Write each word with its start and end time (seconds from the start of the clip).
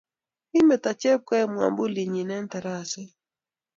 Kometo 0.51 0.89
Chepkoech 1.01 1.51
mambulinnyi 1.55 2.21
eng' 2.35 2.49
tarasetn 2.51 3.07